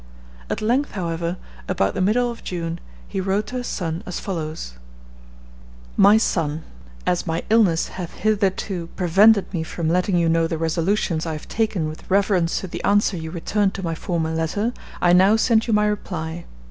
[0.49, 4.73] At length, however, about the middle of June, he wrote to his son as follows:
[5.95, 6.63] "MY SON,
[7.05, 11.47] As my illness hath hitherto prevented me from letting you know the resolutions I have
[11.47, 15.67] taken with reference to the answer you returned to my former letter, I now send
[15.67, 16.45] you my reply.